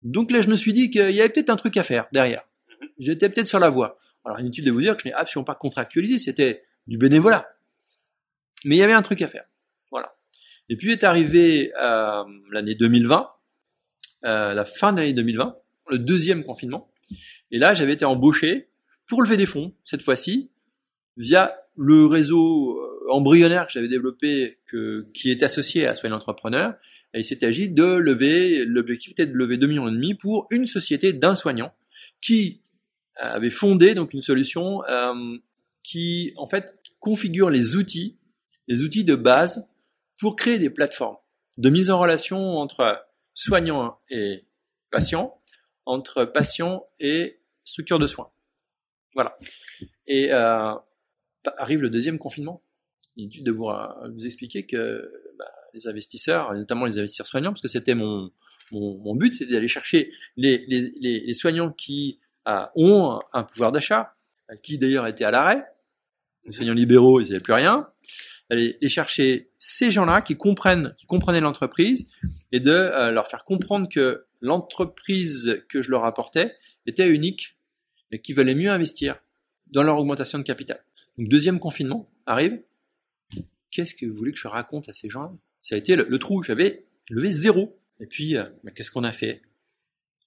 [0.03, 2.43] Donc là, je me suis dit qu'il y avait peut-être un truc à faire derrière.
[2.81, 2.87] Mhm.
[2.99, 3.99] J'étais peut-être sur la voie.
[4.25, 7.47] Alors inutile de vous dire que je n'ai absolument pas contractualisé, c'était du bénévolat.
[8.65, 9.45] Mais il y avait un truc à faire.
[9.91, 10.13] Voilà.
[10.69, 13.29] Et puis est arrivé euh, l'année 2020,
[14.25, 15.55] euh, la fin de l'année 2020,
[15.89, 16.91] le deuxième confinement.
[17.51, 18.69] Et là, j'avais été embauché
[19.07, 20.51] pour lever des fonds, cette fois-ci,
[21.15, 24.59] via le réseau euh, embryonnaire que j'avais développé,
[25.13, 26.75] qui est associé à Soin Entrepreneur.
[27.13, 30.47] Et il s'est agi de lever, l'objectif était de lever 2 millions et demi pour
[30.51, 31.73] une société d'un soignant
[32.21, 32.61] qui
[33.15, 35.37] avait fondé donc une solution euh,
[35.83, 38.17] qui en fait configure les outils,
[38.67, 39.67] les outils de base
[40.19, 41.17] pour créer des plateformes
[41.57, 44.45] de mise en relation entre soignants et
[44.91, 45.36] patients,
[45.87, 48.29] entre patients et structures de soins.
[49.15, 49.37] Voilà.
[50.05, 50.73] Et euh,
[51.57, 52.61] arrive le deuxième confinement.
[53.15, 57.67] Inutile de euh, vous expliquer que bah, les investisseurs, notamment les investisseurs soignants, parce que
[57.67, 58.31] c'était mon,
[58.71, 63.71] mon, mon but, c'était d'aller chercher les, les, les, soignants qui euh, ont un pouvoir
[63.71, 64.13] d'achat,
[64.51, 65.65] euh, qui d'ailleurs étaient à l'arrêt,
[66.45, 67.89] les soignants libéraux, ils n'avaient plus rien,
[68.49, 72.07] aller les chercher ces gens-là qui comprennent, qui comprenaient l'entreprise,
[72.51, 77.57] et de euh, leur faire comprendre que l'entreprise que je leur apportais était unique
[78.11, 79.19] et qu'il valait mieux investir
[79.67, 80.83] dans leur augmentation de capital.
[81.17, 82.61] Donc deuxième confinement arrive.
[83.71, 85.31] Qu'est-ce que vous voulez que je raconte à ces gens-là?
[85.61, 86.41] Ça a été le, le trou.
[86.41, 87.77] J'avais levé zéro.
[87.99, 89.41] Et puis, euh, bah, qu'est-ce qu'on a fait?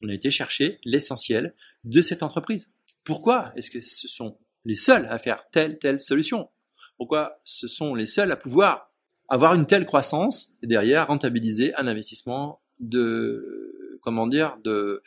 [0.02, 2.70] On a été chercher l'essentiel de cette entreprise.
[3.04, 6.50] Pourquoi est-ce que ce sont les seuls à faire telle telle solution?
[6.96, 8.92] Pourquoi ce sont les seuls à pouvoir
[9.28, 13.59] avoir une telle croissance et derrière rentabiliser un investissement de
[14.00, 15.02] comment dire de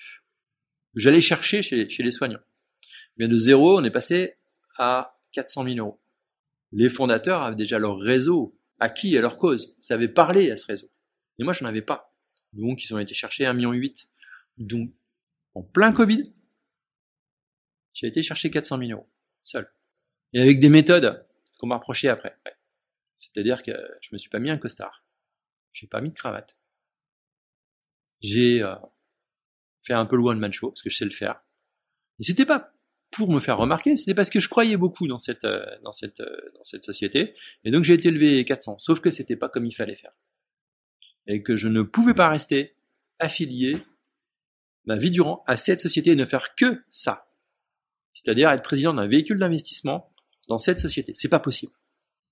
[0.95, 2.43] j'allais chercher chez, les soignants.
[3.17, 4.35] Bien de zéro, on est passé
[4.77, 6.01] à 400 000 euros.
[6.71, 10.65] Les fondateurs avaient déjà leur réseau acquis à leur cause, ça avait parlé à ce
[10.65, 10.87] réseau.
[11.39, 12.15] Et moi, je n'en avais pas.
[12.51, 13.71] Donc, ils ont été chercher 1,8 million.
[14.57, 14.93] Donc,
[15.53, 16.33] en plein Covid,
[17.93, 19.09] j'ai été chercher 400 000 euros,
[19.43, 19.71] seul.
[20.33, 21.25] Et avec des méthodes
[21.59, 22.37] qu'on m'a reproché après.
[23.15, 25.05] C'est-à-dire que je me suis pas mis un costard.
[25.71, 26.57] J'ai pas mis de cravate.
[28.23, 28.73] J'ai euh,
[29.85, 31.43] fait un peu le one-man show, parce que je sais le faire.
[32.19, 32.71] Et c'était pas
[33.11, 36.19] pour me faire remarquer, c'était parce que je croyais beaucoup dans cette, euh, dans cette,
[36.19, 37.35] euh, dans cette société.
[37.63, 38.79] Et donc j'ai été élevé 400.
[38.79, 40.13] Sauf que c'était pas comme il fallait faire.
[41.27, 42.75] Et que je ne pouvais pas rester
[43.19, 43.77] affilié
[44.85, 47.29] ma vie durant à cette société et ne faire que ça.
[48.13, 50.11] C'est-à-dire être président d'un véhicule d'investissement
[50.47, 51.13] dans cette société.
[51.15, 51.71] C'est pas possible.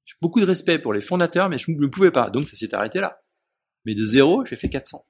[0.05, 2.29] J'ai beaucoup de respect pour les fondateurs, mais je ne pouvais pas.
[2.29, 3.21] Donc ça s'est arrêté là.
[3.85, 5.05] Mais de zéro, j'ai fait 400.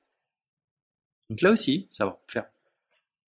[1.32, 2.44] Donc là aussi, ça va faire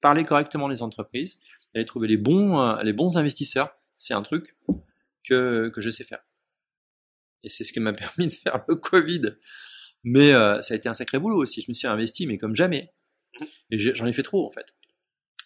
[0.01, 1.39] parler correctement les entreprises,
[1.73, 4.57] aller trouver les bons, euh, investisseurs, c'est un truc
[5.23, 6.19] que, je sais faire.
[7.43, 9.37] Et c'est ce qui m'a permis de faire le Covid.
[10.03, 11.61] Mais euh, ça a été un sacré boulot aussi.
[11.61, 12.93] Je me suis investi, mais comme jamais.
[13.71, 14.75] Et j'en ai fait trop en fait.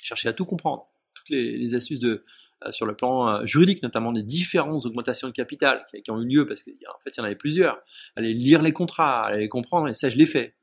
[0.01, 2.23] Chercher à tout comprendre, toutes les, astuces de
[2.65, 6.27] euh, sur le plan juridique, notamment des différentes augmentations de capital qui, qui ont eu
[6.27, 7.79] lieu parce qu'en fait il y en avait plusieurs.
[8.15, 10.56] Aller lire les contrats, aller les comprendre, et ça je l'ai fait.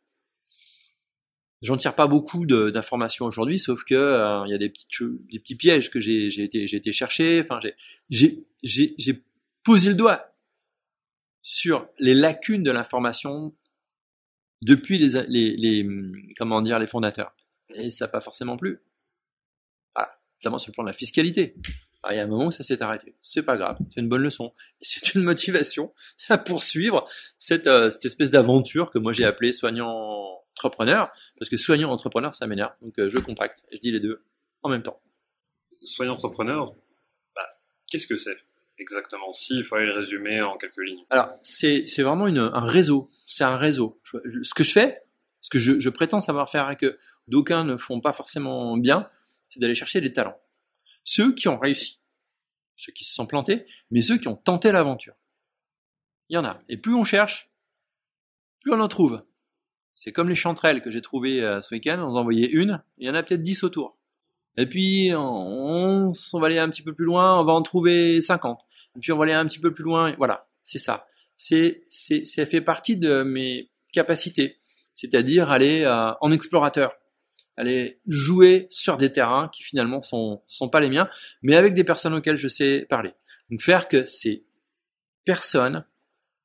[1.65, 5.39] J'en tire pas beaucoup d'informations aujourd'hui, sauf que euh, il y a des petites des
[5.39, 7.41] petits pièges que j'ai été été chercher.
[7.41, 7.59] Enfin,
[8.11, 9.25] j'ai
[9.63, 10.37] posé le doigt
[11.41, 13.57] sur les lacunes de l'information
[14.61, 15.89] depuis les, les, les
[16.37, 17.35] comment dire les fondateurs.
[17.75, 18.83] Et ça n'a pas forcément plu.
[19.95, 21.55] Voilà, notamment sur le plan de la fiscalité.
[22.03, 23.15] Ah, il y a un moment où ça s'est arrêté.
[23.23, 24.53] C'est pas grave, c'est une bonne leçon.
[24.83, 25.95] C'est une motivation
[26.29, 31.57] à poursuivre cette, euh, cette espèce d'aventure que moi j'ai appelée soignant entrepreneur, parce que
[31.57, 32.73] soignant entrepreneur, ça m'énerve.
[32.83, 34.23] Donc euh, je compacte, je dis les deux
[34.63, 35.01] en même temps.
[35.83, 36.73] Soignant entrepreneur,
[37.35, 37.43] bah,
[37.91, 38.37] qu'est-ce que c'est
[38.79, 39.33] exactement?
[39.33, 41.05] S'il fallait le résumer en quelques lignes.
[41.11, 43.09] Alors, c'est c'est vraiment une, un réseau.
[43.27, 44.01] C'est un réseau.
[44.05, 45.03] Je- ce que je fais,
[45.41, 49.11] ce que je, je prétends savoir faire et que d'aucuns ne font pas forcément bien,
[49.51, 50.41] c'est d'aller chercher des talents.
[51.05, 51.99] Ceux qui ont réussi,
[52.77, 55.15] ceux qui se sont plantés, mais ceux qui ont tenté l'aventure.
[56.31, 56.63] Il y en a.
[56.71, 57.51] Et plus on cherche,
[58.63, 59.23] plus on en trouve.
[59.95, 62.83] C'est comme les chanterelles que j'ai trouvées euh, ce week-end, on en a envoyé une,
[62.99, 63.97] il y en a peut-être 10 autour.
[64.57, 68.21] Et puis, on, on va aller un petit peu plus loin, on va en trouver
[68.21, 68.61] 50.
[68.97, 71.07] Et puis, on va aller un petit peu plus loin, voilà, c'est ça.
[71.37, 74.57] C'est, c'est, ça fait partie de mes capacités.
[74.95, 76.97] C'est-à-dire aller euh, en explorateur.
[77.57, 81.09] Aller jouer sur des terrains qui finalement sont, sont pas les miens,
[81.43, 83.13] mais avec des personnes auxquelles je sais parler.
[83.51, 84.45] Donc, faire que ces
[85.25, 85.85] personnes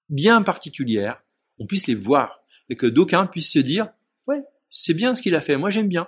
[0.10, 1.24] bien particulières,
[1.58, 2.39] on puisse les voir
[2.70, 3.92] et que d'aucuns puissent se dire,
[4.28, 6.08] ouais, c'est bien ce qu'il a fait, moi j'aime bien.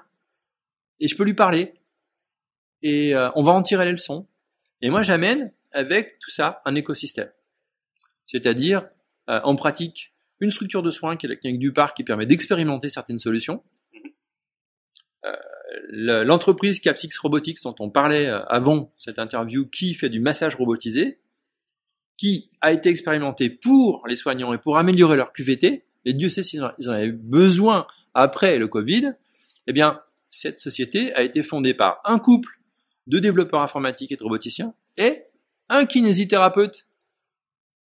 [1.00, 1.74] Et je peux lui parler.
[2.84, 4.28] Et euh, on va en tirer les leçons.
[4.82, 7.32] Et moi j'amène avec tout ça un écosystème.
[8.26, 8.88] C'est-à-dire,
[9.30, 12.26] euh, en pratique, une structure de soins qui est la clinique du parc qui permet
[12.26, 13.64] d'expérimenter certaines solutions.
[15.26, 15.32] Euh,
[15.90, 20.56] le- L'entreprise Capsix Robotics dont on parlait euh, avant cette interview qui fait du massage
[20.56, 21.20] robotisé,
[22.18, 26.44] qui a été expérimenté pour les soignants et pour améliorer leur QVT, et Dieu sait
[26.44, 29.14] s'ils en avaient besoin après le Covid,
[29.68, 32.60] eh bien, cette société a été fondée par un couple
[33.08, 35.24] de développeurs informatiques et de roboticiens et
[35.70, 36.88] un kinésithérapeute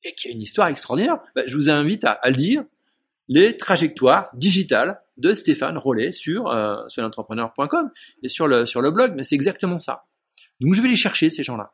[0.05, 1.19] et qui a une histoire extraordinaire.
[1.35, 2.65] Bah, je vous invite à, à lire
[3.29, 7.91] les trajectoires digitales de Stéphane Rollet sur, euh, sur l'entrepreneur.com
[8.23, 10.07] et sur le, sur le blog, mais c'est exactement ça.
[10.61, 11.73] Donc je vais les chercher, ces gens-là.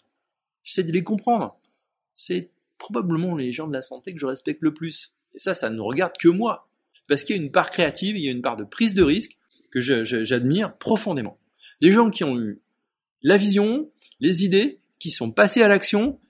[0.64, 1.58] J'essaie de les comprendre.
[2.14, 5.16] C'est probablement les gens de la santé que je respecte le plus.
[5.34, 6.68] Et ça, ça ne regarde que moi.
[7.08, 9.02] Parce qu'il y a une part créative, il y a une part de prise de
[9.02, 9.32] risque
[9.70, 11.38] que j'admire profondément.
[11.80, 12.60] Des gens qui ont eu
[13.22, 13.90] la vision,
[14.20, 16.20] les idées, qui sont passés à l'action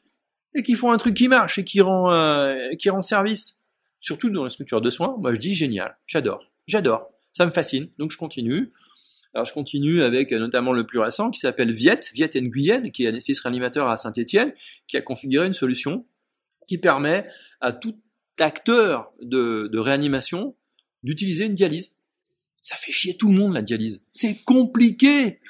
[0.54, 3.62] et qui font un truc qui marche et qui rend, euh, qui rend service.
[4.00, 7.88] Surtout dans les structures de soins, moi je dis génial, j'adore, j'adore, ça me fascine,
[7.98, 8.72] donc je continue.
[9.34, 13.04] Alors je continue avec euh, notamment le plus récent qui s'appelle Viette, Viette Nguyen, qui
[13.04, 14.52] est anesthésiste réanimateur à Saint-Étienne,
[14.88, 16.06] qui a configuré une solution
[16.66, 17.26] qui permet
[17.60, 17.96] à tout
[18.38, 20.54] acteur de, de réanimation
[21.02, 21.94] d'utiliser une dialyse.
[22.60, 24.02] Ça fait chier tout le monde la dialyse.
[24.12, 25.40] C'est compliqué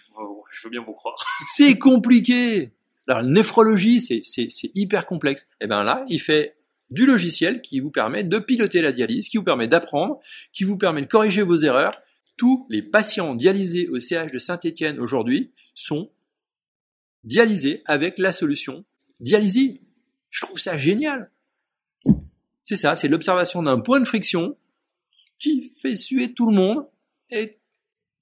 [0.50, 1.16] Je veux, bien vous croire.
[1.54, 2.72] c'est compliqué.
[3.08, 5.48] Alors, la néphrologie, c'est, c'est, c'est hyper complexe.
[5.60, 6.56] Et bien là, il fait
[6.90, 10.20] du logiciel qui vous permet de piloter la dialyse, qui vous permet d'apprendre,
[10.52, 11.98] qui vous permet de corriger vos erreurs.
[12.36, 16.10] Tous les patients dialysés au CH de Saint-Étienne aujourd'hui sont
[17.24, 18.84] dialysés avec la solution
[19.20, 19.80] Dialysie.
[20.30, 21.30] Je trouve ça génial.
[22.64, 24.56] C'est ça, c'est l'observation d'un point de friction
[25.38, 26.86] qui fait suer tout le monde
[27.30, 27.58] et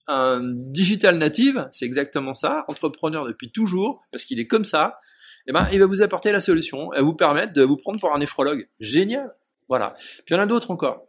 [0.09, 4.99] un digital native, c'est exactement ça, entrepreneur depuis toujours, parce qu'il est comme ça,
[5.47, 8.15] eh ben, il va vous apporter la solution, et vous permettre de vous prendre pour
[8.15, 8.69] un néphrologue.
[8.81, 9.35] Génial.
[9.69, 9.95] Voilà.
[9.97, 11.07] Puis il y en a d'autres encore.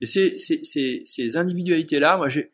[0.00, 2.52] Et ces, ces, ces, ces individualités-là, moi, j'ai,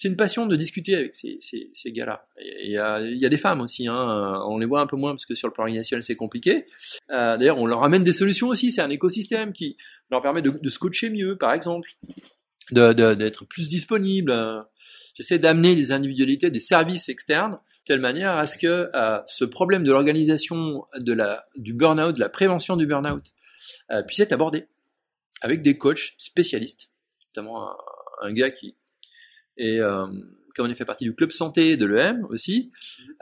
[0.00, 2.26] c'est, une passion de discuter avec ces, ces, gars-là.
[2.64, 4.42] Il y, a, y a des femmes aussi, hein.
[4.46, 6.66] on les voit un peu moins parce que sur le plan organisationnel c'est compliqué.
[7.10, 9.76] Euh, d'ailleurs, on leur amène des solutions aussi, c'est un écosystème qui
[10.10, 11.90] leur permet de, de se coacher mieux, par exemple
[12.72, 14.30] de- de- d'être plus disponible.
[14.30, 14.60] euh,
[15.14, 19.44] J'essaie d'amener des individualités, des services externes, de telle manière à ce que euh, ce
[19.44, 21.16] problème de l'organisation de
[21.56, 23.24] du burn-out, de la prévention du burn-out,
[23.90, 24.66] euh, puisse être abordé
[25.42, 26.90] avec des coachs spécialistes,
[27.34, 27.70] notamment
[28.22, 28.76] un gars qui
[29.60, 30.06] est, euh,
[30.54, 32.70] comme on fait partie du club santé de l'EM aussi,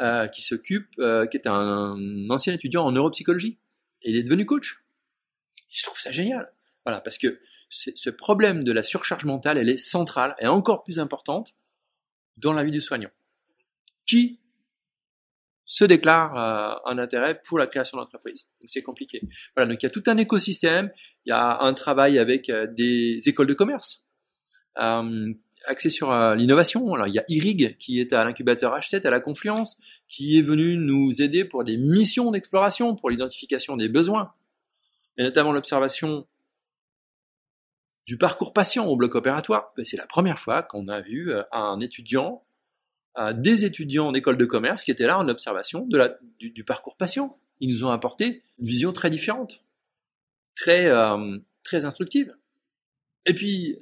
[0.00, 1.96] euh, qui s'occupe, euh, qui est un,
[2.30, 3.58] ancien étudiant en neuropsychologie,
[4.02, 4.82] et il est devenu coach.
[5.70, 6.52] Je trouve ça génial.
[6.84, 10.98] Voilà, parce que ce problème de la surcharge mentale, elle est centrale et encore plus
[10.98, 11.54] importante
[12.38, 13.10] dans la vie du soignant.
[14.06, 14.40] Qui
[15.66, 18.48] se déclare un intérêt pour la création d'entreprise.
[18.58, 19.20] Donc c'est compliqué.
[19.54, 20.90] Voilà, donc il y a tout un écosystème,
[21.26, 24.08] il y a un travail avec des écoles de commerce,
[25.66, 26.94] axé sur euh, l'innovation.
[26.94, 30.42] Alors il y a IRIG qui est à l'incubateur H7 à la Confluence, qui est
[30.42, 34.32] venu nous aider pour des missions d'exploration, pour l'identification des besoins,
[35.16, 36.26] et notamment l'observation
[38.06, 39.72] du parcours patient au bloc opératoire.
[39.84, 42.44] C'est la première fois qu'on a vu euh, un étudiant,
[43.18, 45.86] euh, des étudiants d'école de commerce qui étaient là en observation
[46.38, 47.36] du, parcours patient.
[47.60, 49.64] Ils nous ont apporté une vision très différente,
[50.54, 50.88] très,
[51.64, 52.32] très instructive.
[53.26, 53.76] Et puis,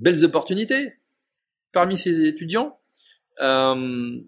[0.00, 0.94] belles opportunités.
[1.72, 2.78] Parmi ces étudiants,
[3.40, 4.20] euh,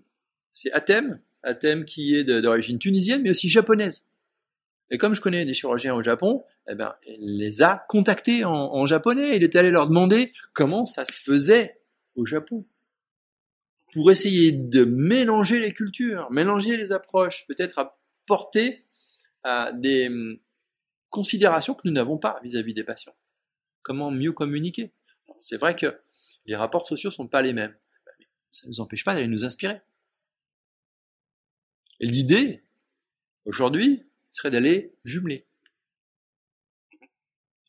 [0.51, 4.05] c'est Athème un thème qui est d'origine tunisienne, mais aussi japonaise.
[4.91, 8.87] Et comme je connais des chirurgiens au Japon, eh ben, il les a contactés en,
[8.87, 9.37] japonais.
[9.37, 11.81] Il est allé leur demander comment ça se faisait
[12.17, 12.67] au Japon.
[13.93, 18.85] Pour essayer de mélanger les cultures, mélanger les approches, peut-être apporter
[19.43, 20.39] à des hum,
[21.09, 23.15] considérations que nous n'avons pas vis-à-vis des patients.
[23.83, 24.93] Comment mieux communiquer?
[25.39, 26.01] C'est vrai que
[26.47, 27.77] les rapports sociaux sont pas les mêmes.
[28.51, 29.81] Ça ne nous empêche pas d'aller nous inspirer.
[32.01, 32.65] Et l'idée,
[33.45, 35.47] aujourd'hui, serait d'aller jumeler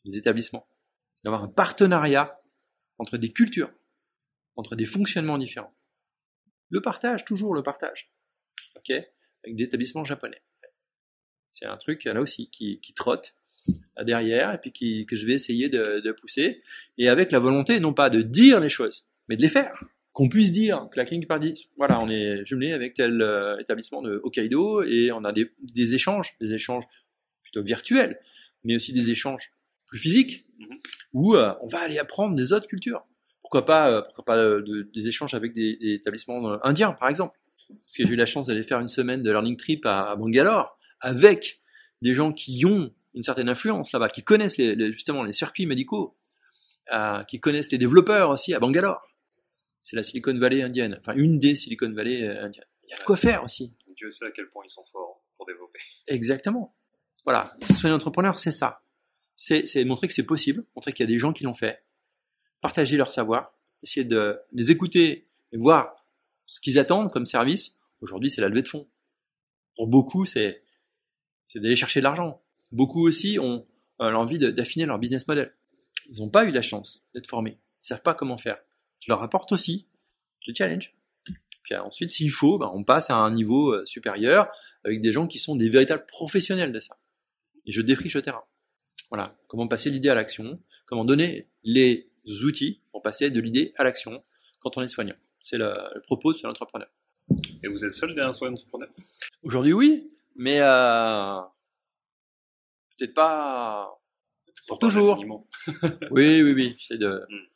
[0.04, 0.68] les établissements,
[1.24, 2.42] d'avoir un partenariat
[2.98, 3.72] entre des cultures,
[4.56, 5.74] entre des fonctionnements différents.
[6.68, 8.12] Le partage, toujours le partage.
[9.44, 10.42] Avec des établissements japonais.
[11.48, 13.36] C'est un truc, là aussi, qui trotte
[14.02, 16.62] derrière et puis qui, que je vais essayer de, de, pousser.
[16.98, 19.84] Et avec la volonté, non pas de dire les choses, mais de les faire.
[20.12, 21.28] Qu'on puisse dire que la clinique
[21.76, 25.94] voilà, on est jumelé avec tel euh, établissement de Hokkaido et on a des, des,
[25.94, 26.84] échanges, des échanges
[27.42, 28.18] plutôt virtuels,
[28.62, 29.52] mais aussi des échanges
[29.86, 30.78] plus physiques, mm-hmm.
[31.14, 33.06] où euh, on va aller apprendre des autres cultures.
[33.40, 37.38] Pourquoi pas, euh, pourquoi pas de, des échanges avec des, des établissements indiens, par exemple.
[37.68, 40.16] Parce que j'ai eu la chance d'aller faire une semaine de learning trip à, à
[40.16, 41.60] Bangalore avec
[42.02, 46.16] des gens qui ont une certaine influence là-bas, qui connaissent les, justement les circuits médicaux,
[46.92, 49.06] euh, qui connaissent les développeurs aussi à Bangalore.
[49.82, 52.66] C'est la Silicon Valley indienne, enfin une des Silicon Valley euh, indiennes.
[52.84, 53.76] Il y a de quoi faire aussi.
[53.96, 55.80] Dieu sait à quel point ils sont forts pour développer.
[56.06, 56.74] Exactement.
[57.24, 58.82] Voilà, soyez entrepreneur, c'est ça.
[59.36, 61.84] C'est montrer que c'est possible, montrer qu'il y a des gens qui l'ont fait,
[62.60, 66.06] partager leur savoir, essayer de les écouter et voir
[66.46, 67.80] ce qu'ils attendent comme service.
[68.00, 68.88] Aujourd'hui, c'est la levée de fonds.
[69.76, 70.62] Pour beaucoup, c'est
[71.44, 72.42] c'est d'aller chercher de l'argent.
[72.72, 73.66] Beaucoup aussi ont
[74.00, 75.54] euh, l'envie d'affiner leur business model.
[76.10, 77.58] Ils n'ont pas eu la chance d'être formés.
[77.84, 78.58] Ils savent pas comment faire.
[79.00, 79.86] Je leur apporte aussi.
[80.40, 80.94] Je challenge.
[81.62, 84.48] Puis ensuite, s'il faut, ben, on passe à un niveau euh, supérieur
[84.84, 86.96] avec des gens qui sont des véritables professionnels de ça.
[87.66, 88.42] Et je défriche le terrain.
[89.10, 89.36] Voilà.
[89.46, 90.58] Comment passer l'idée à l'action.
[90.86, 92.08] Comment donner les
[92.44, 94.24] outils pour passer de l'idée à l'action
[94.58, 95.14] quand on est soignant.
[95.40, 96.88] C'est le, propos de l'entrepreneur.
[97.62, 98.88] Et vous êtes seul derrière un entrepreneur?
[99.42, 100.10] Aujourd'hui, oui.
[100.34, 101.40] Mais euh,
[103.02, 103.98] peut-être pas
[104.68, 105.18] pour toujours.
[106.10, 106.76] oui, oui, oui.
[106.78, 107.46] C'est de, hmm.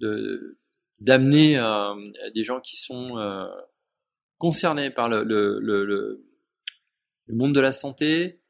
[0.00, 0.58] de
[1.00, 1.94] d'amener euh,
[2.32, 3.48] des gens qui sont euh,
[4.38, 6.24] concernés par le, le, le, le,
[7.34, 8.40] monde de la santé,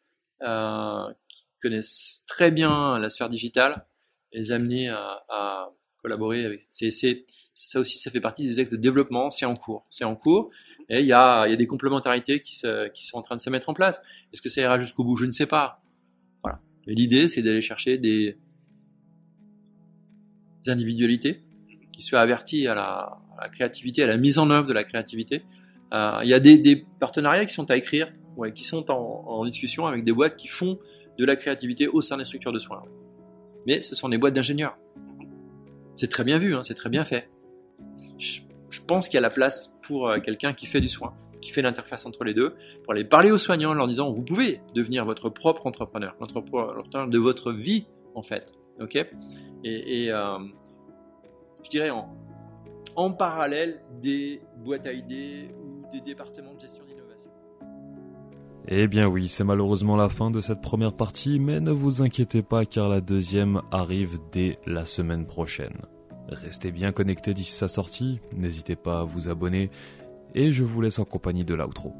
[0.42, 3.86] euh, qui connaissent très bien la sphère digitale,
[4.32, 5.70] et les amener à, à
[6.02, 6.66] collaborer avec.
[6.68, 9.30] C'est, c'est, ça aussi, ça fait partie des axes de développement.
[9.30, 10.50] C'est en cours, c'est en cours,
[10.90, 13.36] et il y a, il y a des complémentarités qui, se, qui sont en train
[13.36, 14.02] de se mettre en place.
[14.34, 15.16] Est-ce que ça ira jusqu'au bout?
[15.16, 15.82] Je ne sais pas.
[16.86, 18.36] L'idée, c'est d'aller chercher des,
[20.66, 21.42] individualités
[21.92, 25.42] qui soient averties à la, créativité, à la mise en œuvre de la créativité.
[25.92, 29.86] Euh, il y a des, partenariats qui sont à écrire, ouais, qui sont en, discussion
[29.86, 30.78] avec des boîtes qui font
[31.18, 32.82] de la créativité au sein des structures de soins.
[33.66, 34.78] Mais ce sont des boîtes d'ingénieurs.
[35.94, 37.28] C'est très bien vu, hein, c'est très bien fait.
[38.18, 38.40] Je,
[38.70, 41.50] je pense qu'il y a la place pour euh, quelqu'un qui fait du soin qui
[41.50, 44.62] fait l'interface entre les deux, pour aller parler aux soignants en leur disant vous pouvez
[44.74, 48.54] devenir votre propre entrepreneur, l'entrepreneur de votre vie en fait.
[48.80, 48.96] Ok?
[49.64, 50.38] Et, euh,
[51.62, 52.08] je dirais en,
[52.96, 57.28] en parallèle des boîtes à idées ou des départements de gestion d'innovation.
[58.68, 62.42] Eh bien oui, c'est malheureusement la fin de cette première partie, mais ne vous inquiétez
[62.42, 65.82] pas car la deuxième arrive dès la semaine prochaine.
[66.28, 69.70] Restez bien connectés d'ici sa sortie, n'hésitez pas à vous abonner
[70.34, 71.94] et je vous laisse en compagnie de l'outro.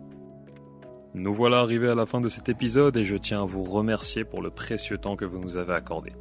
[1.14, 4.24] Nous voilà arrivés à la fin de cet épisode et je tiens à vous remercier
[4.24, 6.12] pour le précieux temps que vous nous avez accordé.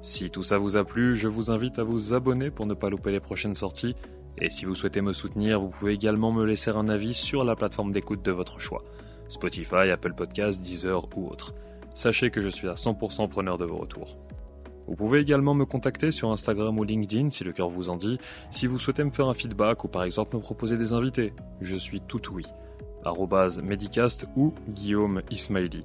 [0.00, 2.90] Si tout ça vous a plu, je vous invite à vous abonner pour ne pas
[2.90, 3.94] louper les prochaines sorties.
[4.38, 7.54] Et si vous souhaitez me soutenir, vous pouvez également me laisser un avis sur la
[7.54, 8.82] plateforme d'écoute de votre choix.
[9.28, 11.54] Spotify, Apple Podcasts, Deezer ou autre.
[11.94, 14.18] Sachez que je suis à 100% preneur de vos retours.
[14.86, 18.18] Vous pouvez également me contacter sur Instagram ou LinkedIn si le cœur vous en dit,
[18.50, 21.32] si vous souhaitez me faire un feedback ou par exemple me proposer des invités.
[21.60, 22.46] Je suis tout oui.
[23.62, 25.84] Medicast ou Guillaume Ismaili.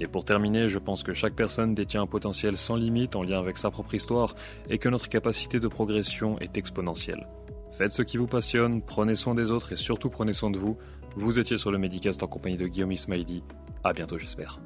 [0.00, 3.38] Et pour terminer, je pense que chaque personne détient un potentiel sans limite en lien
[3.38, 4.34] avec sa propre histoire
[4.68, 7.26] et que notre capacité de progression est exponentielle.
[7.72, 10.76] Faites ce qui vous passionne, prenez soin des autres et surtout prenez soin de vous.
[11.16, 13.42] Vous étiez sur le Medicast en compagnie de Guillaume Ismaili.
[13.82, 14.60] À bientôt j'espère.